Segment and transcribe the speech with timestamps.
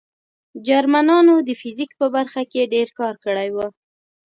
[0.67, 3.57] جرمنانو د فزیک په برخه کې ډېر کار کړی و